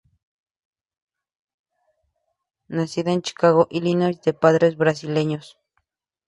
[2.67, 5.59] Nacida en Chicago, Illinois, de padres brasileños.